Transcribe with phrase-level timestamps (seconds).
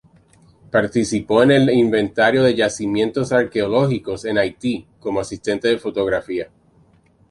[0.71, 6.49] Participó en el inventario de yacimientos arqueológicos en Haití, como asistente de fotografía.